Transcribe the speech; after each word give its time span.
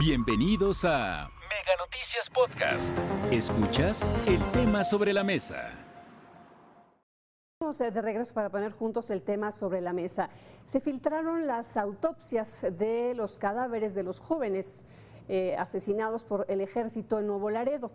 Bienvenidos 0.00 0.86
a 0.86 1.28
Mega 1.42 1.76
Noticias 1.78 2.30
Podcast. 2.30 2.96
Escuchas 3.30 4.14
el 4.26 4.40
tema 4.52 4.82
sobre 4.82 5.12
la 5.12 5.22
mesa. 5.22 5.74
Vamos 7.60 7.76
de 7.76 7.90
regreso 7.90 8.32
para 8.32 8.48
poner 8.48 8.72
juntos 8.72 9.10
el 9.10 9.20
tema 9.20 9.50
sobre 9.50 9.82
la 9.82 9.92
mesa. 9.92 10.30
Se 10.64 10.80
filtraron 10.80 11.46
las 11.46 11.76
autopsias 11.76 12.64
de 12.78 13.12
los 13.14 13.36
cadáveres 13.36 13.94
de 13.94 14.02
los 14.02 14.20
jóvenes 14.20 14.86
eh, 15.28 15.54
asesinados 15.58 16.24
por 16.24 16.46
el 16.48 16.62
ejército 16.62 17.18
en 17.18 17.26
Nuevo 17.26 17.50
Laredo. 17.50 17.90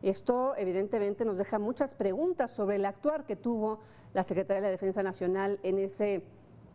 Esto 0.00 0.54
evidentemente 0.56 1.24
nos 1.24 1.38
deja 1.38 1.58
muchas 1.58 1.96
preguntas 1.96 2.52
sobre 2.52 2.76
el 2.76 2.86
actuar 2.86 3.26
que 3.26 3.34
tuvo 3.34 3.80
la 4.14 4.22
Secretaría 4.22 4.60
de 4.60 4.68
la 4.68 4.70
Defensa 4.70 5.02
Nacional 5.02 5.58
en 5.64 5.80
ese 5.80 6.22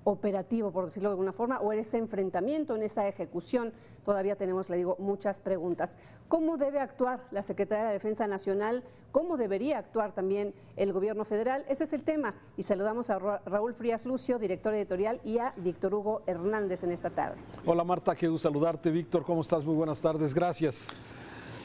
operativo, 0.10 0.72
por 0.72 0.86
decirlo 0.86 1.10
de 1.10 1.14
alguna 1.14 1.34
forma, 1.34 1.60
o 1.60 1.74
en 1.74 1.80
ese 1.80 1.98
enfrentamiento, 1.98 2.76
en 2.78 2.84
esa 2.84 3.06
ejecución. 3.10 3.74
Todavía 4.06 4.38
tenemos, 4.38 4.70
le 4.70 4.78
digo, 4.78 4.96
muchas 5.00 5.42
preguntas. 5.42 5.98
¿Cómo 6.30 6.56
debe 6.56 6.80
actuar 6.80 7.28
la 7.32 7.44
Secretaría 7.44 7.88
de 7.88 7.94
Defensa 7.94 8.26
Nacional? 8.26 8.86
¿Cómo 9.12 9.36
debería 9.36 9.80
actuar 9.80 10.14
también 10.14 10.54
el 10.78 10.94
Gobierno 10.94 11.26
federal? 11.26 11.66
Ese 11.68 11.84
es 11.84 11.92
el 11.92 12.04
tema. 12.04 12.36
Y 12.56 12.64
saludamos 12.64 13.10
a 13.10 13.20
Raúl 13.20 13.74
Frías 13.74 14.06
Lucio, 14.06 14.40
director 14.40 14.74
editorial, 14.74 15.20
y 15.26 15.40
a 15.40 15.54
Víctor 15.58 15.94
Hugo 15.94 16.22
Hernández 16.26 16.84
en 16.84 16.92
esta 16.92 17.10
tarde. 17.10 17.36
Hola 17.66 17.84
Marta, 17.84 18.16
qué 18.16 18.30
gusto 18.30 18.48
saludarte. 18.48 18.90
Víctor, 18.90 19.26
¿cómo 19.26 19.42
estás? 19.42 19.66
Muy 19.66 19.76
buenas 19.76 20.00
tardes. 20.00 20.34
Gracias. 20.34 20.88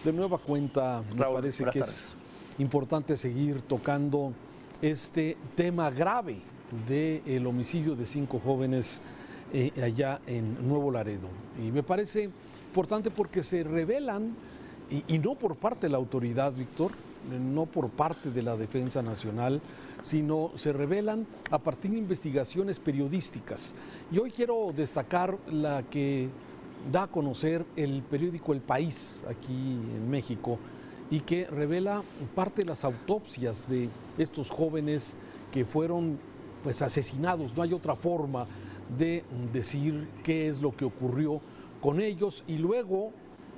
De 0.03 0.13
nueva 0.13 0.39
cuenta, 0.39 1.05
me 1.15 1.25
parece 1.25 1.65
que 1.67 1.79
es 1.79 2.17
importante 2.59 3.17
seguir 3.17 3.63
tocando 3.63 4.33
este 4.81 5.37
tema 5.55 5.89
grave 5.91 6.43
del 6.89 7.47
homicidio 7.47 7.95
de 7.95 8.07
cinco 8.07 8.41
jóvenes 8.43 9.01
eh, 9.53 9.71
allá 9.83 10.21
en 10.27 10.67
Nuevo 10.67 10.91
Laredo. 10.91 11.29
Y 11.63 11.71
me 11.71 11.83
parece 11.83 12.31
importante 12.69 13.11
porque 13.11 13.43
se 13.43 13.63
revelan, 13.63 14.35
y, 15.09 15.19
no 15.19 15.35
por 15.35 15.57
parte 15.57 15.87
de 15.87 15.91
la 15.91 15.99
autoridad, 15.99 16.53
Víctor, 16.53 16.93
no 17.31 17.67
por 17.67 17.91
parte 17.91 18.31
de 18.31 18.43
la 18.43 18.57
Defensa 18.57 19.03
Nacional, 19.03 19.61
sino 20.03 20.51
se 20.57 20.73
revelan 20.73 21.27
a 21.51 21.59
partir 21.59 21.91
de 21.93 21.99
investigaciones 21.99 22.79
periodísticas. 22.79 23.75
Y 24.11 24.19
hoy 24.19 24.31
quiero 24.31 24.73
destacar 24.75 25.37
la 25.51 25.83
que 25.83 26.29
da 26.91 27.05
a 27.05 27.07
conocer 27.07 27.65
el 27.77 28.03
periódico 28.03 28.53
El 28.53 28.61
País 28.61 29.23
aquí 29.29 29.53
en 29.53 30.11
México 30.11 30.59
y 31.11 31.21
que 31.21 31.47
revela 31.47 32.03
parte 32.35 32.63
de 32.63 32.69
las 32.69 32.85
autopsias 32.85 33.69
de 33.69 33.89
estos 34.19 34.51
jóvenes 34.51 35.17
que 35.53 35.65
fueron 35.65 36.19
pues 36.63 36.83
asesinados, 36.83 37.57
no 37.57 37.63
hay 37.63 37.73
otra 37.73 37.97
forma 37.97 38.47
de 38.99 39.25
decir 39.53 40.09
qué 40.23 40.49
es 40.49 40.61
lo 40.61 40.75
que 40.75 40.85
ocurrió 40.85 41.41
con 41.81 42.01
ellos. 42.01 42.45
Y 42.47 42.59
luego 42.59 43.11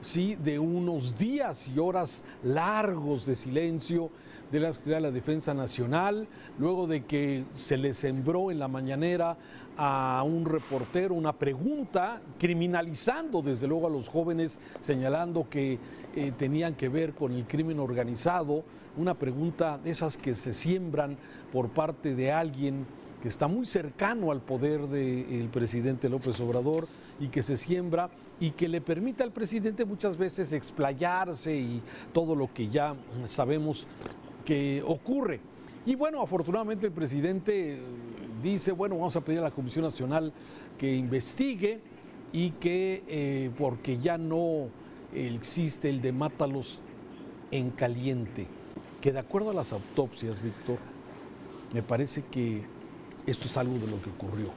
sí 0.02 0.36
de 0.36 0.58
unos 0.58 1.16
días 1.18 1.68
y 1.68 1.78
horas 1.78 2.24
largos 2.42 3.26
de 3.26 3.36
silencio 3.36 4.10
de 4.50 4.60
la 4.60 4.72
Secretaría 4.72 4.96
de 4.96 5.02
la 5.02 5.10
Defensa 5.10 5.54
Nacional, 5.54 6.28
luego 6.58 6.86
de 6.86 7.04
que 7.04 7.44
se 7.54 7.76
le 7.76 7.94
sembró 7.94 8.50
en 8.50 8.58
la 8.58 8.68
mañanera 8.68 9.36
a 9.76 10.22
un 10.24 10.44
reportero 10.44 11.14
una 11.14 11.32
pregunta 11.32 12.20
criminalizando 12.38 13.42
desde 13.42 13.66
luego 13.66 13.86
a 13.86 13.90
los 13.90 14.08
jóvenes, 14.08 14.60
señalando 14.80 15.48
que 15.48 15.78
eh, 16.14 16.32
tenían 16.36 16.74
que 16.74 16.88
ver 16.88 17.14
con 17.14 17.32
el 17.32 17.44
crimen 17.44 17.80
organizado, 17.80 18.62
una 18.96 19.14
pregunta 19.14 19.78
de 19.78 19.90
esas 19.90 20.16
que 20.16 20.34
se 20.34 20.52
siembran 20.52 21.16
por 21.52 21.70
parte 21.70 22.14
de 22.14 22.30
alguien 22.30 22.86
que 23.20 23.28
está 23.28 23.48
muy 23.48 23.66
cercano 23.66 24.30
al 24.30 24.40
poder 24.40 24.82
del 24.86 25.48
presidente 25.48 26.08
López 26.08 26.38
Obrador 26.40 26.86
y 27.18 27.28
que 27.28 27.42
se 27.42 27.56
siembra 27.56 28.10
y 28.38 28.50
que 28.50 28.68
le 28.68 28.80
permite 28.80 29.22
al 29.22 29.32
presidente 29.32 29.84
muchas 29.84 30.16
veces 30.16 30.52
explayarse 30.52 31.56
y 31.56 31.80
todo 32.12 32.34
lo 32.34 32.52
que 32.52 32.68
ya 32.68 32.94
sabemos 33.26 33.86
que 34.44 34.82
ocurre. 34.86 35.40
Y 35.86 35.94
bueno, 35.94 36.22
afortunadamente 36.22 36.86
el 36.86 36.92
presidente 36.92 37.78
dice, 38.42 38.72
bueno, 38.72 38.96
vamos 38.96 39.16
a 39.16 39.20
pedir 39.20 39.40
a 39.40 39.42
la 39.42 39.50
Comisión 39.50 39.84
Nacional 39.84 40.32
que 40.78 40.94
investigue 40.94 41.80
y 42.32 42.50
que, 42.52 43.04
eh, 43.06 43.50
porque 43.58 43.98
ya 43.98 44.18
no 44.18 44.68
existe 45.12 45.88
el 45.88 46.02
de 46.02 46.12
mátalos 46.12 46.80
en 47.50 47.70
caliente, 47.70 48.48
que 49.00 49.12
de 49.12 49.20
acuerdo 49.20 49.50
a 49.50 49.54
las 49.54 49.72
autopsias, 49.72 50.42
Víctor, 50.42 50.78
me 51.72 51.82
parece 51.82 52.24
que 52.24 52.62
esto 53.26 53.46
es 53.46 53.56
algo 53.56 53.78
de 53.78 53.86
lo 53.86 54.00
que 54.02 54.10
ocurrió. 54.10 54.48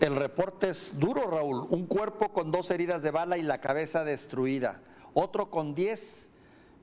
El 0.00 0.16
reporte 0.16 0.70
es 0.70 0.98
duro, 0.98 1.30
Raúl. 1.30 1.66
Un 1.70 1.86
cuerpo 1.86 2.32
con 2.32 2.50
dos 2.50 2.72
heridas 2.72 3.02
de 3.02 3.12
bala 3.12 3.38
y 3.38 3.42
la 3.42 3.60
cabeza 3.60 4.02
destruida. 4.02 4.80
Otro 5.14 5.48
con 5.48 5.76
diez 5.76 6.31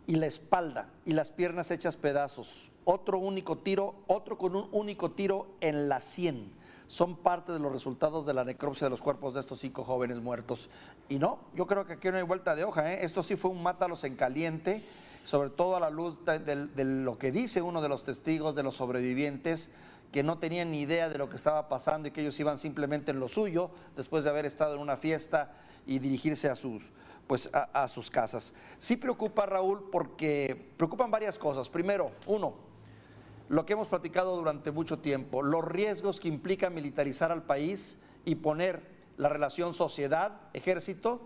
y 0.09 0.16
la 0.16 0.25
espalda 0.25 0.88
y 1.06 1.14
las 1.14 1.30
piernas 1.30 1.70
hechas 1.70 1.96
pedazos. 1.96 2.72
Otro 2.84 3.20
único 3.20 3.59
tiro, 3.59 3.94
otro 4.08 4.40
con 4.40 4.56
un 4.56 4.68
único 4.72 5.12
tiro 5.12 5.46
en 5.62 5.88
la 5.88 6.02
sien. 6.02 6.52
Son 6.88 7.16
parte 7.16 7.52
de 7.52 7.59
los 7.59 7.72
resultados 7.72 8.25
de 8.25 8.34
la 8.34 8.44
necropsia 8.44 8.88
de 8.88 8.90
los 8.90 9.03
cuerpos 9.03 9.36
de 9.36 9.42
estos 9.42 9.59
cinco 9.59 9.84
jóvenes 9.84 10.19
muertos. 10.19 10.72
Y 11.09 11.19
no, 11.19 11.38
yo 11.53 11.68
creo 11.68 11.86
que 11.86 11.94
aquí 11.94 12.09
no 12.09 12.18
hay 12.18 12.24
vuelta 12.24 12.56
de 12.56 12.64
hoja. 12.64 12.92
¿eh? 12.92 13.06
Esto 13.06 13.22
sí 13.22 13.36
fue 13.36 13.52
un 13.52 13.62
mátalos 13.62 14.03
en 14.03 14.16
caliente, 14.16 14.84
sobre 15.25 15.52
todo 15.52 15.75
a 15.75 15.80
la 15.80 15.92
luz 15.92 16.25
de 16.25 16.84
lo 16.84 17.19
que 17.19 17.31
dice 17.31 17.62
uno 17.62 17.80
de 17.80 17.90
los 17.90 18.03
testigos, 18.03 18.56
de 18.56 18.64
los 18.64 18.78
sobrevivientes 18.78 19.69
que 20.12 20.24
no 20.24 20.40
tenían 20.40 20.72
ni 20.72 20.81
idea 20.81 21.08
de 21.08 21.19
lo 21.19 21.30
que 21.30 21.36
estaba 21.36 21.69
pasando 21.69 22.08
y 22.08 22.12
que 22.12 22.22
ellos 22.22 22.40
iban 22.40 22.58
simplemente 22.58 23.12
en 23.12 23.19
lo 23.19 23.28
suyo 23.28 23.69
después 23.96 24.24
de 24.24 24.31
haber 24.31 24.48
estado 24.48 24.74
en 24.74 24.81
una 24.81 24.98
fiesta 24.98 25.52
y 25.86 26.00
dirigirse 26.00 26.50
a 26.50 26.56
sus, 26.56 26.81
pues, 27.29 27.47
a, 27.53 27.88
sus 27.88 28.09
casas. 28.09 28.56
Sí 28.79 28.97
preocupa 28.97 29.45
Raúl 29.45 29.91
porque 29.91 30.73
preocupan 30.78 31.12
varias 31.12 31.38
cosas. 31.38 31.69
Primero, 31.69 32.09
uno, 32.25 32.56
lo 33.50 33.67
que 33.67 33.73
hemos 33.73 33.88
platicado 33.88 34.35
durante 34.35 34.72
mucho 34.72 34.97
tiempo, 34.97 35.44
los 35.44 35.63
riesgos 35.63 36.19
que 36.19 36.28
implica 36.28 36.72
militarizar 36.72 37.31
al 37.31 37.44
país 37.44 38.00
y 38.25 38.34
poner 38.34 38.81
la 39.18 39.29
relación 39.29 39.75
sociedad-ejército, 39.75 41.22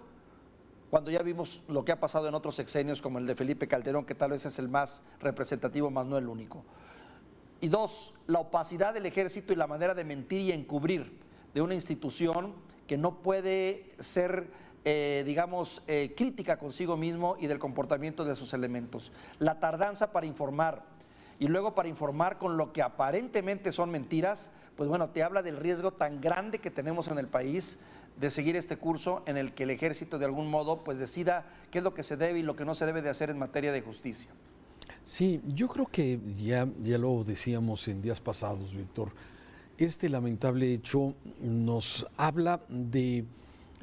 cuando 0.89 1.09
ya 1.09 1.23
vimos 1.23 1.63
lo 1.69 1.85
que 1.85 1.93
ha 1.93 2.01
pasado 2.01 2.27
en 2.27 2.33
otros 2.33 2.55
sexenios 2.55 3.01
como 3.01 3.17
el 3.17 3.25
de 3.25 3.35
Felipe 3.35 3.69
Calderón, 3.69 4.03
que 4.03 4.13
tal 4.13 4.31
vez 4.31 4.45
es 4.45 4.59
el 4.59 4.67
más 4.67 5.03
representativo, 5.21 5.89
más 5.89 6.05
no 6.05 6.17
el 6.17 6.27
único. 6.27 6.65
Y 7.61 7.69
dos, 7.69 8.13
la 8.27 8.39
opacidad 8.39 8.93
del 8.93 9.05
ejército 9.05 9.53
y 9.53 9.55
la 9.55 9.67
manera 9.67 9.93
de 9.93 10.03
mentir 10.03 10.41
y 10.41 10.51
encubrir 10.51 11.17
de 11.53 11.61
una 11.61 11.75
institución 11.75 12.55
que 12.87 12.97
no 12.97 13.21
puede 13.21 13.95
ser, 13.99 14.49
eh, 14.85 15.23
digamos, 15.25 15.81
eh, 15.87 16.13
crítica 16.15 16.57
consigo 16.57 16.97
mismo 16.97 17.37
y 17.39 17.47
del 17.47 17.59
comportamiento 17.59 18.25
de 18.25 18.35
sus 18.35 18.53
elementos. 18.53 19.11
La 19.39 19.59
tardanza 19.59 20.11
para 20.11 20.25
informar 20.25 20.83
y 21.39 21.47
luego 21.47 21.73
para 21.73 21.89
informar 21.89 22.37
con 22.37 22.57
lo 22.57 22.73
que 22.73 22.81
aparentemente 22.81 23.71
son 23.71 23.91
mentiras, 23.91 24.51
pues 24.75 24.89
bueno, 24.89 25.09
te 25.09 25.23
habla 25.23 25.41
del 25.41 25.57
riesgo 25.57 25.91
tan 25.91 26.19
grande 26.19 26.59
que 26.59 26.69
tenemos 26.69 27.07
en 27.07 27.17
el 27.17 27.27
país 27.27 27.77
de 28.19 28.29
seguir 28.29 28.55
este 28.55 28.77
curso 28.77 29.23
en 29.25 29.37
el 29.37 29.53
que 29.53 29.63
el 29.63 29.69
ejército 29.69 30.19
de 30.19 30.25
algún 30.25 30.49
modo 30.49 30.83
pues 30.83 30.99
decida 30.99 31.45
qué 31.71 31.79
es 31.79 31.83
lo 31.83 31.93
que 31.93 32.03
se 32.03 32.17
debe 32.17 32.39
y 32.39 32.43
lo 32.43 32.55
que 32.55 32.65
no 32.65 32.75
se 32.75 32.85
debe 32.85 33.01
de 33.01 33.09
hacer 33.09 33.29
en 33.29 33.39
materia 33.39 33.71
de 33.71 33.81
justicia. 33.81 34.29
Sí, 35.05 35.41
yo 35.47 35.67
creo 35.67 35.85
que 35.87 36.19
ya, 36.37 36.67
ya 36.79 36.97
lo 36.97 37.23
decíamos 37.23 37.87
en 37.87 38.01
días 38.01 38.19
pasados, 38.19 38.73
Víctor. 38.75 39.11
Este 39.77 40.07
lamentable 40.07 40.73
hecho 40.73 41.15
nos 41.41 42.05
habla 42.15 42.61
de 42.69 43.25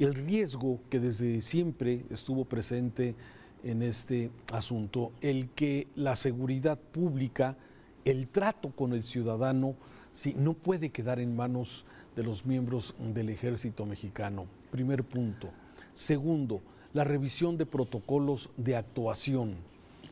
el 0.05 0.15
riesgo 0.15 0.81
que 0.91 1.01
desde 1.01 1.41
siempre 1.41 2.05
estuvo 2.11 2.45
presente 2.45 3.15
en 3.63 3.83
este 3.83 4.31
asunto, 4.53 5.13
el 5.21 5.51
que 5.51 5.87
la 5.95 6.17
seguridad 6.17 6.79
pública, 6.79 7.57
el 8.05 8.29
trato 8.29 8.71
con 8.71 8.93
el 8.93 9.03
ciudadano, 9.03 9.75
sí, 10.13 10.35
no 10.37 10.55
puede 10.55 10.91
quedar 10.91 11.21
en 11.21 11.37
manos 11.37 11.85
de 12.17 12.23
los 12.23 12.47
miembros 12.47 12.95
del 13.13 13.29
ejército 13.29 13.85
mexicano. 13.87 14.47
Primer 14.71 15.05
punto. 15.05 15.51
Segundo, 15.93 16.63
la 16.93 17.05
revisión 17.05 17.59
de 17.59 17.67
protocolos 17.67 18.51
de 18.57 18.77
actuación 18.77 19.57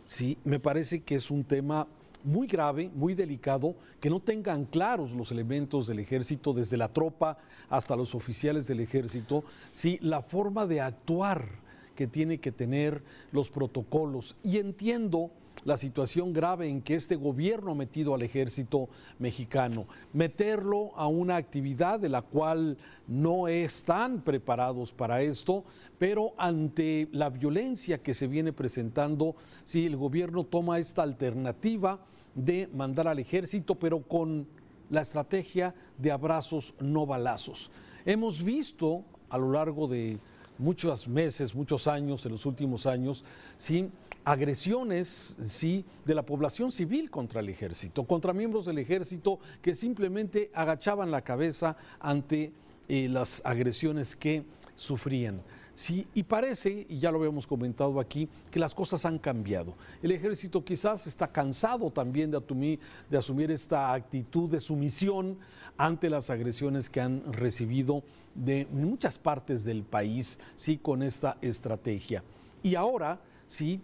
Sí, 0.08 0.38
me 0.42 0.58
parece 0.58 1.00
que 1.00 1.16
es 1.16 1.30
un 1.30 1.44
tema 1.44 1.86
muy 2.24 2.46
grave, 2.46 2.90
muy 2.94 3.14
delicado, 3.14 3.74
que 4.00 4.10
no 4.10 4.20
tengan 4.20 4.64
claros 4.64 5.12
los 5.12 5.30
elementos 5.30 5.86
del 5.86 5.98
ejército, 5.98 6.52
desde 6.52 6.76
la 6.76 6.88
tropa 6.88 7.38
hasta 7.68 7.96
los 7.96 8.14
oficiales 8.14 8.66
del 8.66 8.80
ejército, 8.80 9.44
sí, 9.72 9.98
la 10.02 10.22
forma 10.22 10.66
de 10.66 10.80
actuar 10.80 11.48
que 11.94 12.06
tiene 12.06 12.38
que 12.38 12.52
tener 12.52 13.02
los 13.32 13.50
protocolos. 13.50 14.36
Y 14.44 14.58
entiendo 14.58 15.30
la 15.68 15.76
situación 15.76 16.32
grave 16.32 16.66
en 16.66 16.80
que 16.80 16.94
este 16.94 17.14
gobierno 17.14 17.72
ha 17.72 17.74
metido 17.74 18.14
al 18.14 18.22
ejército 18.22 18.88
mexicano, 19.18 19.86
meterlo 20.14 20.96
a 20.96 21.08
una 21.08 21.36
actividad 21.36 22.00
de 22.00 22.08
la 22.08 22.22
cual 22.22 22.78
no 23.06 23.48
están 23.48 24.22
preparados 24.22 24.92
para 24.92 25.20
esto, 25.20 25.64
pero 25.98 26.32
ante 26.38 27.10
la 27.12 27.28
violencia 27.28 28.02
que 28.02 28.14
se 28.14 28.26
viene 28.26 28.54
presentando, 28.54 29.36
si 29.64 29.84
el 29.84 29.98
gobierno 29.98 30.44
toma 30.44 30.78
esta 30.78 31.02
alternativa 31.02 32.00
de 32.34 32.70
mandar 32.72 33.06
al 33.06 33.18
ejército, 33.18 33.74
pero 33.74 34.00
con 34.00 34.46
la 34.88 35.02
estrategia 35.02 35.74
de 35.98 36.10
abrazos 36.10 36.72
no 36.80 37.04
balazos. 37.04 37.70
Hemos 38.06 38.42
visto 38.42 39.04
a 39.28 39.36
lo 39.36 39.52
largo 39.52 39.86
de 39.86 40.18
muchos 40.56 41.06
meses, 41.06 41.54
muchos 41.54 41.86
años, 41.86 42.24
en 42.24 42.32
los 42.32 42.46
últimos 42.46 42.86
años, 42.86 43.22
sin 43.58 43.92
agresiones 44.28 45.38
sí, 45.40 45.86
de 46.04 46.14
la 46.14 46.22
población 46.22 46.70
civil 46.70 47.10
contra 47.10 47.40
el 47.40 47.48
ejército, 47.48 48.04
contra 48.04 48.34
miembros 48.34 48.66
del 48.66 48.76
ejército 48.76 49.38
que 49.62 49.74
simplemente 49.74 50.50
agachaban 50.52 51.10
la 51.10 51.22
cabeza 51.22 51.78
ante 51.98 52.52
eh, 52.88 53.08
las 53.08 53.40
agresiones 53.42 54.14
que 54.14 54.44
sufrían. 54.76 55.40
Sí, 55.74 56.06
y 56.12 56.24
parece, 56.24 56.86
y 56.90 56.98
ya 56.98 57.10
lo 57.10 57.18
habíamos 57.18 57.46
comentado 57.46 57.98
aquí, 58.00 58.28
que 58.50 58.58
las 58.58 58.74
cosas 58.74 59.06
han 59.06 59.18
cambiado. 59.18 59.72
El 60.02 60.10
ejército 60.10 60.62
quizás 60.62 61.06
está 61.06 61.28
cansado 61.28 61.90
también 61.90 62.30
de 62.30 62.78
de 63.08 63.16
asumir 63.16 63.50
esta 63.50 63.94
actitud 63.94 64.50
de 64.50 64.60
sumisión 64.60 65.38
ante 65.78 66.10
las 66.10 66.28
agresiones 66.28 66.90
que 66.90 67.00
han 67.00 67.32
recibido 67.32 68.02
de 68.34 68.66
muchas 68.72 69.18
partes 69.18 69.64
del 69.64 69.84
país, 69.84 70.38
sí, 70.54 70.76
con 70.76 71.02
esta 71.02 71.38
estrategia. 71.40 72.22
Y 72.62 72.74
ahora, 72.74 73.20
sí, 73.46 73.80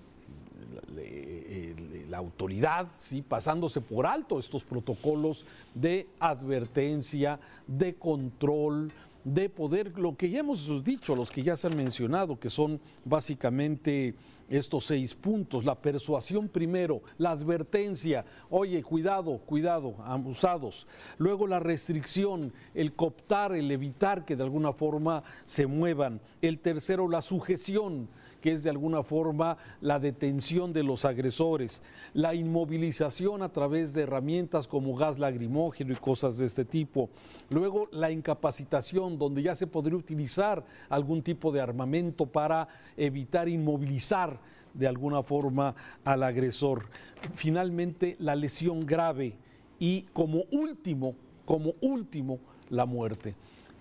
la, 2.09 2.19
autoridad, 2.19 2.89
¿sí? 2.97 3.23
pasándose 3.23 3.81
por 3.81 4.07
alto 4.07 4.39
estos 4.39 4.63
protocolos 4.63 5.45
de 5.75 6.07
advertencia, 6.21 7.41
de 7.67 7.95
control, 7.95 8.93
de 9.25 9.49
poder, 9.49 9.99
lo 9.99 10.17
que 10.17 10.31
ya 10.31 10.41
hemos 10.41 10.85
dicho, 10.85 11.17
los 11.17 11.31
que 11.31 11.43
ya 11.43 11.57
se 11.57 11.67
han 11.67 11.77
mencionado, 11.77 12.39
que 12.39 12.51
son 12.51 12.81
básicamente 13.05 14.15
estos 14.49 14.87
seis 14.87 15.15
puntos, 15.15 15.65
la 15.65 15.75
persuasión 15.75 16.49
primero, 16.49 17.03
la 17.17 17.31
advertencia, 17.31 18.25
oye, 18.51 18.83
cuidado, 18.83 19.39
cuidado, 19.39 19.95
abusados. 20.05 20.87
Luego 21.19 21.47
la 21.47 21.61
restricción, 21.61 22.53
el 22.75 22.95
cooptar, 22.95 23.55
el 23.55 23.71
evitar 23.71 24.25
que 24.25 24.37
de 24.37 24.43
alguna 24.43 24.73
forma 24.73 25.23
se 25.45 25.67
muevan. 25.67 26.21
El 26.43 26.59
tercero, 26.59 27.09
la 27.09 27.23
sujeción 27.23 28.09
que 28.45 28.53
es 28.53 28.63
de 28.63 28.69
alguna 28.69 29.03
forma 29.03 29.57
la 29.81 29.99
detención 29.99 30.75
de 30.75 30.83
los 30.83 31.07
agresores, 31.07 31.81
la 32.13 32.35
inmovilización 32.35 33.41
a 33.41 33.49
través 33.49 33.95
de 33.95 34.03
herramientas 34.03 34.69
como 34.69 34.95
gas 34.97 35.19
lagrimógeno 35.19 35.95
y 35.95 35.97
cosas 35.97 36.37
de 36.37 36.45
este 36.45 36.67
tipo. 36.67 37.09
Luego 37.49 37.89
la 37.91 38.11
incapacitación, 38.11 39.19
donde 39.19 39.43
ya 39.43 39.55
se 39.55 39.67
podría 39.67 39.97
utilizar 39.97 40.63
algún 40.91 41.23
tipo 41.23 41.53
de 41.53 41.63
armamento 41.63 42.27
para 42.27 42.69
evitar 42.99 43.49
inmovilizar 43.49 44.39
de 44.75 44.89
alguna 44.89 45.23
forma 45.23 45.75
al 46.05 46.23
agresor. 46.23 46.85
Finalmente, 47.33 48.15
la 48.19 48.37
lesión 48.37 48.85
grave 48.85 49.39
y 49.79 50.03
como 50.13 50.43
último, 50.51 51.15
como 51.47 51.73
último, 51.81 52.41
la 52.69 52.85
muerte. 52.85 53.35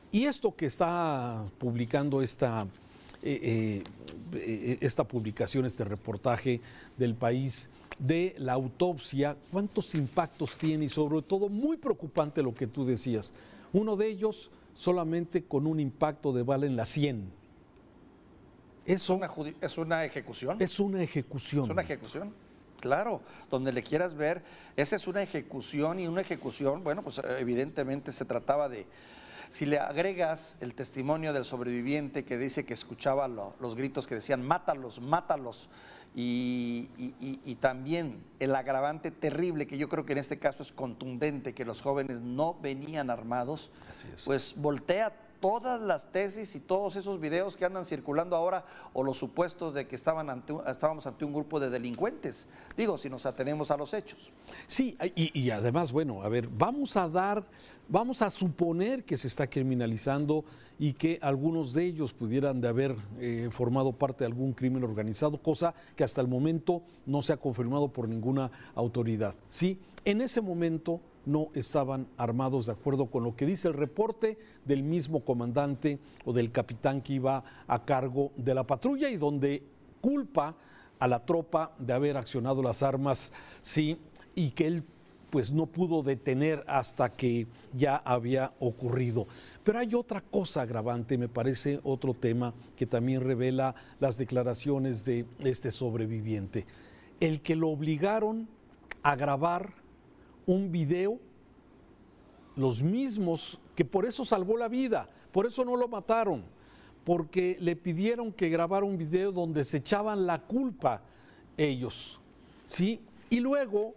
Y 0.09 0.24
esto 0.24 0.56
que 0.56 0.68
está 0.68 1.44
publicando 1.57 2.21
esta 2.21 2.66
eh, 3.25 3.39
eh, 3.42 3.83
esta 4.81 5.03
publicación, 5.03 5.65
este 5.65 5.83
reportaje 5.83 6.62
del 6.97 7.15
país 7.15 7.69
de 8.00 8.35
la 8.38 8.53
autopsia, 8.53 9.38
cuántos 9.51 9.94
impactos 9.95 10.57
tiene 10.57 10.85
y 10.85 10.89
sobre 10.89 11.21
todo 11.21 11.50
muy 11.50 11.77
preocupante 11.77 12.41
lo 12.41 12.53
que 12.53 12.68
tú 12.68 12.85
decías. 12.85 13.33
Uno 13.71 13.95
de 13.95 14.07
ellos 14.07 14.50
solamente 14.75 15.44
con 15.44 15.68
un 15.68 15.80
impacto 15.80 16.33
de 16.33 16.44
bala 16.44 16.65
en 16.65 16.75
la 16.75 16.85
100. 16.85 17.31
Eso 18.85 19.19
es 19.62 19.77
una 19.77 20.03
ejecución. 20.03 20.57
Es 20.62 20.80
una 20.80 21.01
ejecución. 21.01 21.65
Es 21.65 21.71
una 21.71 21.81
ejecución. 21.81 22.33
Claro, 22.81 23.21
donde 23.50 23.71
le 23.71 23.81
quieras 23.81 24.13
ver, 24.13 24.44
esa 24.75 24.97
es 24.97 25.07
una 25.07 25.24
ejecución 25.24 26.01
y 26.01 26.07
una 26.07 26.19
ejecución, 26.19 26.83
bueno, 26.83 27.01
pues 27.01 27.21
evidentemente 27.39 28.12
se 28.12 28.25
trataba 28.25 28.68
de, 28.68 28.85
si 29.53 29.67
le 29.67 29.77
agregas 29.77 30.57
el 30.61 30.73
testimonio 30.73 31.31
del 31.31 31.45
sobreviviente 31.45 32.25
que 32.25 32.39
dice 32.39 32.65
que 32.65 32.73
escuchaba 32.73 33.27
los 33.27 33.75
gritos 33.75 34.07
que 34.07 34.15
decían, 34.15 34.44
mátalos, 34.44 35.00
mátalos, 35.00 35.69
y, 36.15 37.57
también 37.61 38.23
el 38.39 38.55
agravante 38.55 39.11
terrible, 39.11 39.67
que 39.67 39.77
yo 39.77 39.89
creo 39.89 40.07
que 40.07 40.13
en 40.13 40.17
este 40.17 40.39
caso 40.39 40.63
es 40.63 40.71
contundente, 40.71 41.53
que 41.53 41.65
los 41.65 41.81
jóvenes 41.81 42.19
no 42.19 42.57
venían 42.63 43.11
armados, 43.11 43.69
pues 44.25 44.55
voltea 44.57 45.13
todas 45.44 45.81
las 45.81 46.10
tesis 46.10 46.56
y 46.56 46.62
todos 46.62 46.95
esos 46.95 47.19
videos 47.19 47.57
que 47.57 47.66
andan 47.66 47.84
circulando 47.84 48.34
ahora 48.38 48.63
o 48.94 49.04
los 49.04 49.18
supuestos 49.18 49.74
de 49.74 49.86
que 49.86 49.98
estaban 49.98 50.30
ante, 50.30 50.54
estábamos 50.68 51.06
ante 51.06 51.25
un 51.25 51.34
grupo 51.34 51.60
de 51.60 51.69
delincuentes. 51.69 52.48
Digo, 52.78 52.98
si 52.98 53.10
nos 53.10 53.25
atenemos 53.25 53.69
a 53.69 53.75
los 53.75 53.94
hechos. 53.94 54.31
Sí, 54.68 54.98
y, 55.16 55.50
además, 55.50 55.92
bueno, 55.92 56.24
a 56.24 56.30
ver, 56.30 56.48
vamos 56.48 56.95
a 56.95 57.10
dar, 57.10 57.44
vamos 57.90 58.22
a 58.22 58.30
suponer 58.30 59.04
que 59.04 59.18
se 59.18 59.28
está 59.28 59.45
criminalizando 59.45 60.45
y 60.80 60.94
que 60.94 61.19
algunos 61.22 61.74
de 61.74 61.88
ellos 61.88 62.13
pudieran 62.13 62.62
de 62.62 62.69
haber 62.69 62.95
eh, 63.19 63.50
formado 63.51 63.92
parte 63.92 64.19
de 64.19 64.28
algún 64.28 64.54
crimen 64.54 64.86
organizado, 64.86 65.40
cosa 65.40 65.74
que 65.98 66.06
hasta 66.06 66.22
el 66.22 66.30
momento 66.30 66.84
no 67.06 67.22
se 67.22 67.34
ha 67.34 67.38
confirmado 67.38 67.90
por 67.90 68.07
ninguna 68.07 68.50
autoridad. 68.75 69.36
Sí, 69.50 69.78
en 70.06 70.22
ese 70.22 70.40
momento 70.40 71.01
no 71.25 71.49
estaban 71.53 72.07
armados 72.17 72.65
de 72.65 72.73
acuerdo 72.73 73.07
con 73.07 73.23
lo 73.23 73.35
que 73.35 73.45
dice 73.45 73.67
el 73.67 73.73
reporte 73.73 74.37
del 74.65 74.83
mismo 74.83 75.23
comandante 75.23 75.99
o 76.25 76.33
del 76.33 76.51
capitán 76.51 77.01
que 77.01 77.13
iba 77.13 77.43
a 77.67 77.85
cargo 77.85 78.31
de 78.35 78.53
la 78.53 78.65
patrulla 78.65 79.09
y 79.09 79.17
donde 79.17 79.63
culpa 80.01 80.55
a 80.99 81.07
la 81.07 81.25
tropa 81.25 81.73
de 81.79 81.93
haber 81.93 82.17
accionado 82.17 82.61
las 82.61 82.83
armas, 82.83 83.31
sí, 83.61 83.97
y 84.35 84.51
que 84.51 84.67
él 84.67 84.83
pues 85.29 85.51
no 85.51 85.65
pudo 85.65 86.03
detener 86.03 86.63
hasta 86.67 87.09
que 87.09 87.47
ya 87.73 87.95
había 87.95 88.53
ocurrido. 88.59 89.25
Pero 89.63 89.79
hay 89.79 89.95
otra 89.95 90.21
cosa 90.21 90.61
agravante, 90.61 91.17
me 91.17 91.27
parece 91.27 91.79
otro 91.83 92.13
tema 92.13 92.53
que 92.77 92.85
también 92.85 93.21
revela 93.21 93.73
las 93.99 94.19
declaraciones 94.19 95.03
de 95.05 95.25
este 95.39 95.71
sobreviviente. 95.71 96.67
El 97.19 97.41
que 97.41 97.55
lo 97.55 97.69
obligaron 97.69 98.47
a 99.01 99.15
grabar 99.15 99.73
un 100.45 100.72
video, 100.72 101.19
los 102.56 102.81
mismos 102.81 103.60
que 103.75 103.86
por 103.86 104.06
eso 104.06 104.25
salvó 104.25 104.57
la 104.57 104.68
vida, 104.68 105.10
por 105.31 105.45
eso 105.45 105.66
no 105.66 105.75
lo 105.75 105.88
mataron, 105.88 106.44
porque 107.04 107.57
le 107.60 107.75
pidieron 107.75 108.31
que 108.31 108.50
grabara 108.50 108.86
un 108.86 108.98
video 108.98 109.31
donde 109.31 109.63
se 109.63 109.78
echaban 109.78 110.25
la 110.25 110.42
culpa 110.42 111.01
ellos, 111.57 112.19
¿sí? 112.68 113.01
Y 113.30 113.40
luego, 113.40 113.95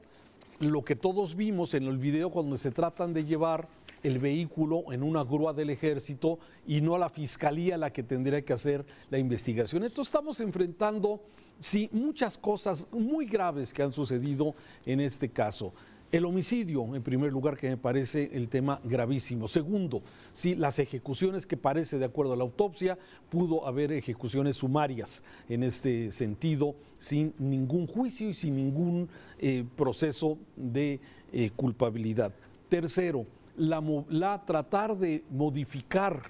lo 0.60 0.82
que 0.82 0.96
todos 0.96 1.36
vimos 1.36 1.74
en 1.74 1.84
el 1.84 1.98
video 1.98 2.30
cuando 2.30 2.56
se 2.56 2.70
tratan 2.70 3.12
de 3.12 3.24
llevar 3.24 3.68
el 4.02 4.18
vehículo 4.18 4.92
en 4.92 5.02
una 5.02 5.24
grúa 5.24 5.52
del 5.52 5.70
ejército 5.70 6.38
y 6.66 6.80
no 6.80 6.96
la 6.96 7.08
fiscalía 7.08 7.76
la 7.76 7.92
que 7.92 8.02
tendría 8.02 8.42
que 8.42 8.52
hacer 8.52 8.84
la 9.10 9.18
investigación. 9.18 9.82
Entonces 9.84 10.08
estamos 10.08 10.40
enfrentando, 10.40 11.20
sí, 11.58 11.88
muchas 11.92 12.38
cosas 12.38 12.86
muy 12.92 13.26
graves 13.26 13.72
que 13.72 13.82
han 13.82 13.92
sucedido 13.92 14.54
en 14.84 15.00
este 15.00 15.28
caso. 15.28 15.72
El 16.12 16.24
homicidio, 16.24 16.94
en 16.94 17.02
primer 17.02 17.32
lugar, 17.32 17.56
que 17.56 17.68
me 17.68 17.76
parece 17.76 18.30
el 18.32 18.48
tema 18.48 18.80
gravísimo. 18.84 19.48
Segundo, 19.48 20.02
si 20.32 20.54
las 20.54 20.78
ejecuciones 20.78 21.46
que 21.46 21.56
parece, 21.56 21.98
de 21.98 22.04
acuerdo 22.04 22.32
a 22.32 22.36
la 22.36 22.44
autopsia, 22.44 22.96
pudo 23.28 23.66
haber 23.66 23.90
ejecuciones 23.90 24.58
sumarias 24.58 25.24
en 25.48 25.64
este 25.64 26.12
sentido, 26.12 26.76
sin 27.00 27.34
ningún 27.38 27.88
juicio 27.88 28.28
y 28.28 28.34
sin 28.34 28.54
ningún 28.54 29.08
eh, 29.38 29.64
proceso 29.76 30.38
de 30.54 31.00
eh, 31.32 31.50
culpabilidad. 31.56 32.32
Tercero, 32.68 33.26
la, 33.56 34.44
tratar 34.46 34.96
de 34.96 35.24
modificar 35.30 36.22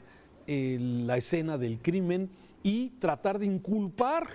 eh, 0.47 0.79
la 0.81 1.19
escena 1.19 1.59
del 1.59 1.79
crimen 1.81 2.31
y 2.63 2.89
tratar 2.99 3.39
de 3.39 3.47
inculpar 3.47 4.27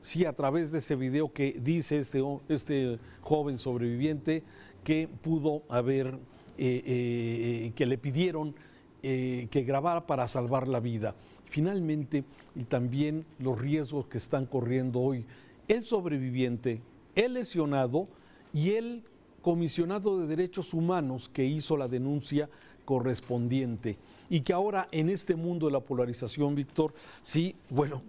si 0.00 0.24
a 0.24 0.32
través 0.32 0.72
de 0.72 0.78
ese 0.78 0.96
video 0.96 1.32
que 1.32 1.58
dice 1.60 1.98
este, 1.98 2.22
este 2.48 2.98
joven 3.20 3.58
sobreviviente 3.58 4.42
que 4.84 5.08
pudo 5.22 5.62
haber, 5.68 6.18
eh, 6.56 6.82
eh, 6.86 7.72
que 7.74 7.86
le 7.86 7.98
pidieron 7.98 8.54
eh, 9.02 9.46
que 9.52 9.62
grabara 9.62 10.06
para 10.06 10.26
salvar 10.26 10.66
la 10.66 10.80
vida. 10.80 11.14
Finalmente, 11.44 12.24
y 12.56 12.64
también 12.64 13.24
los 13.38 13.58
riesgos 13.58 14.06
que 14.06 14.18
están 14.18 14.44
corriendo 14.44 15.00
hoy, 15.00 15.24
el 15.68 15.84
sobreviviente, 15.84 16.80
el 17.14 17.34
lesionado 17.34 18.08
y 18.52 18.70
el 18.72 19.04
comisionado 19.40 20.20
de 20.20 20.26
derechos 20.26 20.74
humanos 20.74 21.30
que 21.32 21.44
hizo 21.44 21.76
la 21.76 21.86
denuncia 21.86 22.50
correspondiente. 22.84 23.98
Y 24.28 24.40
que 24.40 24.52
ahora 24.52 24.88
en 24.90 25.10
este 25.10 25.36
mundo 25.36 25.66
de 25.66 25.72
la 25.72 25.80
polarización, 25.80 26.54
Víctor, 26.54 26.92
sí, 27.22 27.54
bueno, 27.70 28.02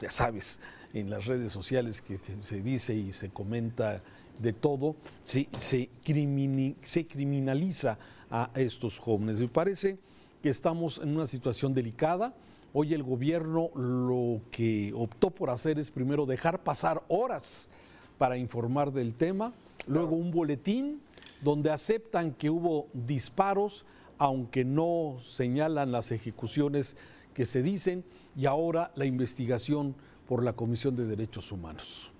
ya 0.00 0.10
sabes, 0.10 0.60
en 0.92 1.10
las 1.10 1.26
redes 1.26 1.52
sociales 1.52 2.02
que 2.02 2.18
se 2.40 2.62
dice 2.62 2.94
y 2.94 3.12
se 3.12 3.30
comenta 3.30 4.02
de 4.38 4.52
todo, 4.52 4.96
se, 5.24 5.48
se, 5.58 5.88
se 6.82 7.06
criminaliza 7.06 7.98
a 8.30 8.50
estos 8.54 8.98
jóvenes. 8.98 9.40
Me 9.40 9.48
parece 9.48 9.98
que 10.42 10.50
estamos 10.50 10.98
en 10.98 11.16
una 11.16 11.26
situación 11.26 11.74
delicada. 11.74 12.34
Hoy 12.72 12.92
el 12.92 13.02
gobierno 13.02 13.70
lo 13.74 14.40
que 14.50 14.92
optó 14.94 15.30
por 15.30 15.50
hacer 15.50 15.78
es 15.78 15.90
primero 15.90 16.26
dejar 16.26 16.62
pasar 16.62 17.02
horas 17.08 17.68
para 18.18 18.36
informar 18.36 18.92
del 18.92 19.14
tema, 19.14 19.52
luego 19.86 20.16
un 20.16 20.30
boletín 20.30 21.00
donde 21.42 21.70
aceptan 21.70 22.32
que 22.32 22.50
hubo 22.50 22.88
disparos 22.92 23.84
aunque 24.18 24.64
no 24.64 25.18
señalan 25.26 25.92
las 25.92 26.10
ejecuciones 26.10 26.96
que 27.34 27.46
se 27.46 27.62
dicen, 27.62 28.04
y 28.34 28.46
ahora 28.46 28.92
la 28.94 29.04
investigación 29.04 29.94
por 30.28 30.42
la 30.42 30.52
Comisión 30.52 30.96
de 30.96 31.04
Derechos 31.04 31.52
Humanos. 31.52 32.10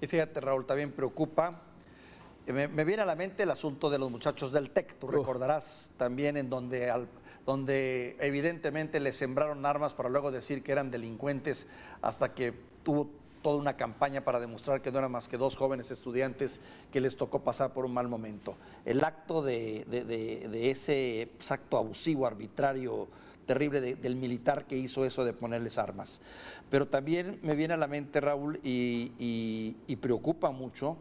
Y 0.00 0.06
fíjate, 0.06 0.40
Raúl, 0.40 0.66
también 0.66 0.92
preocupa. 0.92 1.60
Eh, 2.46 2.52
me, 2.52 2.84
viene 2.84 3.02
a 3.02 3.06
la 3.06 3.14
mente 3.14 3.44
el 3.44 3.50
asunto 3.50 3.88
de 3.88 3.98
los 3.98 4.10
muchachos 4.10 4.52
del 4.52 4.70
TEC. 4.70 4.98
Tú 4.98 5.06
recordarás 5.06 5.92
también 5.96 6.36
en 6.36 6.50
donde 6.50 6.90
al, 6.90 7.06
donde 7.46 8.16
evidentemente 8.20 9.00
les 9.00 9.16
sembraron 9.16 9.64
armas 9.66 9.92
para 9.92 10.08
luego 10.08 10.30
decir 10.30 10.62
que 10.62 10.72
eran 10.72 10.90
delincuentes 10.90 11.66
hasta 12.00 12.34
que 12.34 12.52
tuvo 12.82 13.10
toda 13.42 13.56
una 13.56 13.76
campaña 13.76 14.22
para 14.22 14.38
demostrar 14.38 14.80
que 14.82 14.92
no 14.92 14.98
eran 15.00 15.10
más 15.10 15.26
que 15.26 15.36
dos 15.36 15.56
jóvenes 15.56 15.90
estudiantes 15.90 16.60
que 16.92 17.00
les 17.00 17.16
tocó 17.16 17.40
pasar 17.40 17.72
por 17.72 17.84
un 17.84 17.92
mal 17.92 18.08
momento. 18.08 18.56
El 18.84 19.04
acto 19.04 19.42
de, 19.42 19.84
ese 20.70 21.28
pues, 21.36 21.50
acto 21.50 21.76
abusivo, 21.76 22.26
arbitrario, 22.26 23.08
terrible 23.46 23.80
del 23.80 24.16
militar 24.16 24.66
que 24.66 24.76
hizo 24.76 25.04
eso 25.04 25.24
de 25.24 25.32
ponerles 25.32 25.78
armas. 25.78 26.20
Pero 26.70 26.88
también 26.88 27.38
me 27.42 27.54
viene 27.54 27.74
a 27.74 27.76
la 27.76 27.86
mente, 27.86 28.20
Raúl, 28.20 28.60
y, 28.62 29.96
preocupa 30.00 30.50
mucho 30.50 30.96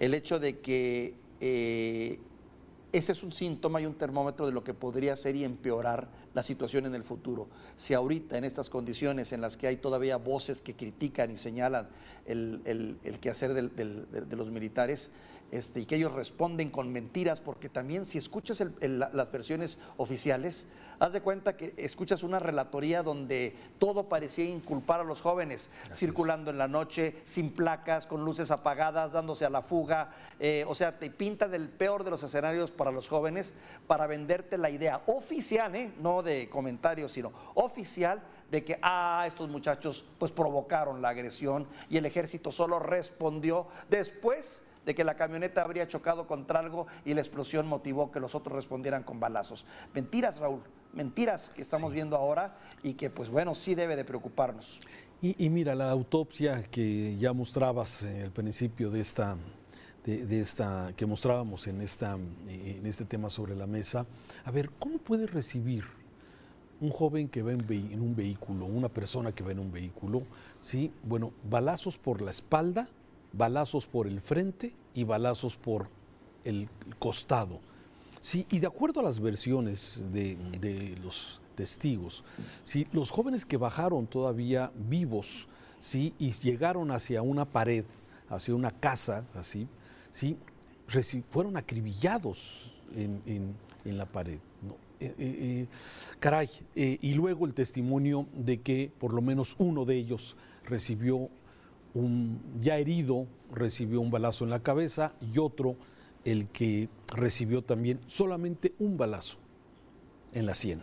el 0.00 0.12
hecho 0.12 0.40
de 0.40 0.58
que 0.58 1.14
eh, 1.40 2.18
ese 2.92 3.12
es 3.12 3.22
un 3.22 3.32
síntoma 3.32 3.80
y 3.80 3.86
un 3.86 3.94
termómetro 3.94 4.46
de 4.46 4.52
lo 4.52 4.64
que 4.64 4.74
podría 4.74 5.16
ser 5.16 5.36
y 5.36 5.44
empeorar 5.44 6.08
la 6.32 6.42
situación 6.42 6.86
en 6.86 6.94
el 6.94 7.04
futuro. 7.04 7.48
Si 7.76 7.94
ahorita 7.94 8.38
en 8.38 8.44
estas 8.44 8.70
condiciones 8.70 9.32
en 9.32 9.40
las 9.40 9.56
que 9.56 9.66
hay 9.66 9.76
todavía 9.76 10.16
voces 10.16 10.60
que 10.60 10.74
critican 10.74 11.30
y 11.30 11.38
señalan 11.38 11.88
el, 12.26 13.18
quehacer 13.20 13.54
de 13.54 14.36
los 14.36 14.50
militares, 14.50 15.10
este, 15.52 15.80
y 15.80 15.86
que 15.86 15.96
ellos 15.96 16.12
responden 16.12 16.70
con 16.70 16.92
mentiras, 16.92 17.40
porque 17.40 17.68
también 17.68 18.06
si 18.06 18.18
escuchas 18.18 18.62
las 18.80 19.32
versiones 19.32 19.78
oficiales, 19.96 20.66
haz 20.98 21.12
de 21.12 21.20
cuenta 21.20 21.56
que 21.56 21.74
escuchas 21.76 22.22
una 22.22 22.38
relatoría 22.38 23.02
donde 23.02 23.56
todo 23.78 24.08
parecía 24.08 24.44
inculpar 24.44 25.00
a 25.00 25.04
los 25.04 25.20
jóvenes, 25.20 25.70
circulando 25.92 26.50
en 26.50 26.58
la 26.58 26.68
noche, 26.68 27.16
sin 27.24 27.52
placas, 27.52 28.06
con 28.06 28.24
luces 28.24 28.50
apagadas, 28.50 29.12
dándose 29.12 29.44
a 29.44 29.50
la 29.50 29.62
fuga, 29.62 30.10
eh, 30.40 30.64
o 30.66 30.74
sea, 30.74 30.98
te 30.98 31.10
pinta 31.10 31.48
del 31.48 31.68
peor 31.68 32.04
de 32.04 32.10
los 32.10 32.22
escenarios 32.22 32.70
para 32.70 32.90
los 32.90 33.08
jóvenes 33.08 33.54
para 33.86 34.06
venderte 34.06 34.58
la 34.58 34.70
idea 34.70 35.02
oficial, 35.06 35.74
¿eh? 35.74 35.92
no 36.00 36.22
de 36.22 36.48
comentarios, 36.48 37.12
sino 37.12 37.32
oficial 37.54 38.22
de 38.50 38.64
que, 38.64 38.78
ah, 38.82 39.24
estos 39.26 39.48
muchachos 39.48 40.04
pues 40.18 40.30
provocaron 40.30 41.02
la 41.02 41.10
agresión 41.10 41.66
y 41.88 41.96
el 41.96 42.06
ejército 42.06 42.52
solo 42.52 42.78
respondió 42.78 43.66
después 43.88 44.62
de 44.84 44.94
que 44.94 45.04
la 45.04 45.16
camioneta 45.16 45.62
habría 45.62 45.88
chocado 45.88 46.26
contra 46.26 46.60
algo 46.60 46.86
y 47.04 47.14
la 47.14 47.20
explosión 47.20 47.66
motivó 47.66 48.10
que 48.10 48.20
los 48.20 48.34
otros 48.34 48.54
respondieran 48.54 49.02
con 49.02 49.20
balazos. 49.20 49.64
Mentiras, 49.94 50.38
Raúl, 50.38 50.60
mentiras 50.92 51.50
que 51.54 51.62
estamos 51.62 51.92
viendo 51.92 52.16
ahora 52.16 52.56
y 52.82 52.94
que 52.94 53.10
pues 53.10 53.28
bueno, 53.30 53.54
sí 53.54 53.74
debe 53.74 53.96
de 53.96 54.04
preocuparnos. 54.04 54.80
Y, 55.22 55.48
mira, 55.48 55.74
la 55.74 55.90
autopsia 55.90 56.64
que 56.64 57.16
ya 57.16 57.32
mostrabas 57.32 58.02
el 58.02 58.30
principio 58.30 58.90
de 58.90 59.00
esta, 59.00 59.38
de, 60.04 60.40
esta, 60.40 60.92
que 60.94 61.06
mostrábamos 61.06 61.66
en, 61.66 61.80
esta, 61.80 62.18
en 62.46 62.84
este 62.84 63.06
tema 63.06 63.30
sobre 63.30 63.56
la 63.56 63.66
mesa, 63.66 64.04
a 64.44 64.50
ver, 64.50 64.68
¿cómo 64.78 64.98
puede 64.98 65.26
recibir 65.26 65.84
un 66.82 66.90
joven 66.90 67.28
que 67.28 67.40
va 67.40 67.52
en, 67.52 67.64
en, 67.70 68.02
un 68.02 68.14
vehículo, 68.14 68.66
una 68.66 68.90
persona 68.90 69.32
que 69.32 69.42
va 69.42 69.52
en 69.52 69.60
un 69.60 69.72
vehículo, 69.72 70.24
¿sí? 70.60 70.92
Bueno, 71.02 71.32
balazos 71.48 71.96
por 71.96 72.20
la 72.20 72.30
espalda, 72.30 72.88
balazos 73.36 73.86
por 73.86 74.06
el 74.06 74.20
frente 74.20 74.72
y 74.94 75.04
balazos 75.04 75.56
por 75.56 75.88
el 76.44 76.68
costado. 76.98 77.60
Sí, 78.20 78.46
y 78.50 78.58
de 78.58 78.66
acuerdo 78.66 79.00
a 79.00 79.02
las 79.02 79.20
versiones 79.20 80.02
de, 80.12 80.96
los 81.02 81.40
testigos, 81.54 82.24
sí, 82.64 82.86
los 82.92 83.10
jóvenes 83.10 83.44
que 83.44 83.56
bajaron 83.56 84.06
todavía 84.06 84.72
vivos 84.88 85.46
sí, 85.80 86.14
y 86.18 86.32
llegaron 86.32 86.90
hacia 86.90 87.22
una 87.22 87.44
pared, 87.44 87.84
hacia 88.28 88.54
una 88.54 88.70
casa, 88.70 89.26
así, 89.34 89.68
sí, 90.10 90.38
fueron 91.28 91.56
acribillados 91.56 92.70
en, 92.96 93.54
la 93.84 94.06
pared. 94.06 94.38
Eh, 95.00 95.06
eh, 95.06 95.14
eh, 95.18 95.66
caray, 96.18 96.48
y 96.74 97.12
luego 97.12 97.44
el 97.44 97.52
testimonio 97.52 98.26
de 98.32 98.60
que 98.62 98.90
por 98.98 99.12
lo 99.12 99.20
menos 99.20 99.54
uno 99.58 99.84
de 99.84 99.96
ellos 99.96 100.34
recibió 100.64 101.28
un 101.94 102.40
ya 102.60 102.76
herido 102.76 103.26
recibió 103.52 104.00
un 104.00 104.10
balazo 104.10 104.44
en 104.44 104.50
la 104.50 104.60
cabeza 104.60 105.12
y 105.20 105.38
otro, 105.38 105.76
el 106.24 106.48
que 106.48 106.88
recibió 107.08 107.62
también 107.62 108.00
solamente 108.06 108.74
un 108.78 108.96
balazo 108.96 109.36
en 110.32 110.46
la 110.46 110.54
sien. 110.54 110.82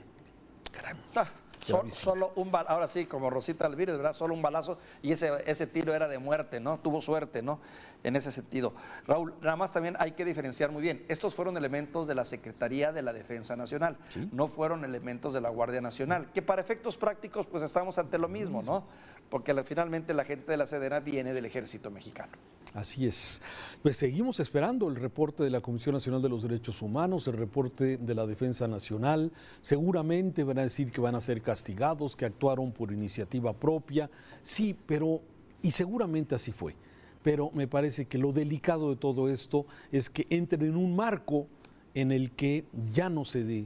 Caramba. 0.71 1.03
Ah, 1.15 1.83
solo 1.89 2.31
un 2.35 2.51
balazo, 2.51 2.73
ahora 2.73 2.87
sí, 2.87 3.05
como 3.05 3.29
Rosita 3.29 3.65
Alvírez, 3.65 3.95
¿verdad? 3.95 4.13
Solo 4.13 4.33
un 4.33 4.41
balazo 4.41 4.77
y 5.01 5.11
ese, 5.11 5.31
ese 5.45 5.67
tiro 5.67 5.93
era 5.93 6.07
de 6.07 6.17
muerte, 6.17 6.59
¿no? 6.59 6.79
Tuvo 6.79 7.01
suerte, 7.01 7.41
¿no? 7.41 7.59
En 8.03 8.15
ese 8.15 8.31
sentido. 8.31 8.73
Raúl, 9.05 9.33
nada 9.41 9.55
más 9.55 9.71
también 9.71 9.95
hay 9.99 10.13
que 10.13 10.25
diferenciar 10.25 10.71
muy 10.71 10.81
bien. 10.81 11.05
Estos 11.07 11.35
fueron 11.35 11.55
elementos 11.57 12.07
de 12.07 12.15
la 12.15 12.23
Secretaría 12.23 12.91
de 12.91 13.01
la 13.01 13.13
Defensa 13.13 13.55
Nacional, 13.55 13.97
no 14.31 14.47
fueron 14.47 14.83
elementos 14.83 15.33
de 15.33 15.41
la 15.41 15.49
Guardia 15.49 15.81
Nacional, 15.81 16.31
que 16.33 16.41
para 16.41 16.61
efectos 16.61 16.97
prácticos 16.97 17.45
pues 17.45 17.63
estamos 17.63 17.97
ante 17.99 18.17
lo 18.17 18.27
mismo, 18.27 18.63
¿no? 18.63 18.85
Porque 19.29 19.53
finalmente 19.63 20.13
la 20.13 20.25
gente 20.25 20.51
de 20.51 20.57
la 20.57 20.67
Sedena 20.67 20.99
viene 20.99 21.33
del 21.33 21.45
ejército 21.45 21.89
mexicano. 21.91 22.31
Así 22.73 23.05
es. 23.05 23.41
Pues 23.83 23.97
seguimos 23.97 24.39
esperando 24.39 24.87
el 24.87 24.95
reporte 24.95 25.43
de 25.43 25.49
la 25.49 25.59
Comisión 25.61 25.93
Nacional 25.93 26.21
de 26.21 26.29
los 26.29 26.41
Derechos 26.43 26.81
Humanos, 26.81 27.27
el 27.27 27.33
reporte 27.33 27.97
de 27.97 28.15
la 28.15 28.25
Defensa 28.25 28.67
Nacional. 28.67 29.31
Seguramente 29.59 30.43
van 30.43 30.59
a 30.59 30.63
decir 30.63 30.91
que 30.91 31.01
van 31.01 31.15
a 31.15 31.21
ser 31.21 31.41
castigados, 31.41 32.15
que 32.15 32.25
actuaron 32.25 32.71
por 32.71 32.91
iniciativa 32.91 33.53
propia. 33.53 34.09
Sí, 34.41 34.77
pero, 34.85 35.21
y 35.61 35.71
seguramente 35.71 36.35
así 36.35 36.51
fue. 36.51 36.75
Pero 37.23 37.51
me 37.53 37.67
parece 37.67 38.05
que 38.05 38.17
lo 38.17 38.31
delicado 38.31 38.89
de 38.89 38.95
todo 38.95 39.29
esto 39.29 39.65
es 39.91 40.09
que 40.09 40.27
entren 40.29 40.63
en 40.65 40.77
un 40.77 40.95
marco 40.95 41.47
en 41.93 42.11
el 42.11 42.31
que 42.31 42.65
ya 42.93 43.09
no 43.09 43.25
se 43.25 43.43
dé 43.43 43.65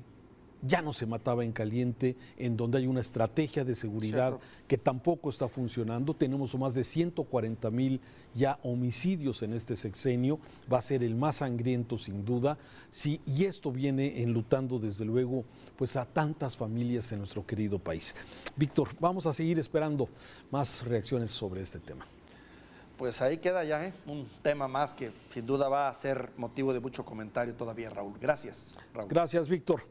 ya 0.67 0.81
no 0.81 0.93
se 0.93 1.05
mataba 1.05 1.43
en 1.43 1.51
caliente, 1.51 2.15
en 2.37 2.57
donde 2.57 2.79
hay 2.79 2.87
una 2.87 3.01
estrategia 3.01 3.63
de 3.63 3.75
seguridad 3.75 4.37
que 4.67 4.77
tampoco 4.77 5.29
está 5.29 5.47
funcionando. 5.47 6.13
Tenemos 6.13 6.55
más 6.57 6.73
de 6.73 6.83
140 6.83 7.69
mil 7.71 8.01
ya 8.33 8.59
homicidios 8.63 9.43
en 9.43 9.53
este 9.53 9.75
sexenio, 9.75 10.39
va 10.71 10.79
a 10.79 10.81
ser 10.81 11.03
el 11.03 11.15
más 11.15 11.37
sangriento 11.37 11.97
sin 11.97 12.25
duda, 12.25 12.57
sí, 12.91 13.21
y 13.25 13.45
esto 13.45 13.71
viene 13.71 14.21
enlutando 14.21 14.79
desde 14.79 15.05
luego 15.05 15.45
pues 15.77 15.95
a 15.95 16.05
tantas 16.05 16.57
familias 16.57 17.11
en 17.11 17.19
nuestro 17.19 17.45
querido 17.45 17.79
país. 17.79 18.15
Víctor, 18.55 18.89
vamos 18.99 19.25
a 19.25 19.33
seguir 19.33 19.59
esperando 19.59 20.09
más 20.51 20.83
reacciones 20.85 21.31
sobre 21.31 21.61
este 21.61 21.79
tema. 21.79 22.05
Pues 22.97 23.21
ahí 23.21 23.37
queda 23.37 23.63
ya 23.63 23.83
¿eh? 23.83 23.93
un 24.05 24.29
tema 24.41 24.67
más 24.67 24.93
que 24.93 25.11
sin 25.31 25.45
duda 25.45 25.67
va 25.67 25.89
a 25.89 25.93
ser 25.93 26.31
motivo 26.37 26.73
de 26.73 26.79
mucho 26.79 27.03
comentario 27.03 27.53
todavía, 27.53 27.89
Raúl. 27.89 28.17
Gracias, 28.19 28.77
Raúl. 28.93 29.09
Gracias, 29.09 29.49
Víctor. 29.49 29.83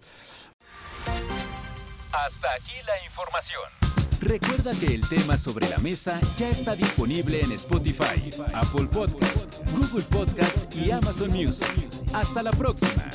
Hasta 2.12 2.52
aquí 2.54 2.74
la 2.86 3.04
información. 3.04 3.84
Recuerda 4.20 4.72
que 4.78 4.86
el 4.86 5.06
tema 5.06 5.36
sobre 5.36 5.68
la 5.68 5.76
mesa 5.78 6.18
ya 6.38 6.48
está 6.48 6.74
disponible 6.74 7.40
en 7.42 7.52
Spotify, 7.52 8.30
Apple 8.54 8.86
Podcast, 8.90 9.60
Google 9.72 10.04
Podcast 10.04 10.74
y 10.74 10.90
Amazon 10.90 11.30
Music. 11.30 11.88
Hasta 12.14 12.42
la 12.42 12.52
próxima. 12.52 13.10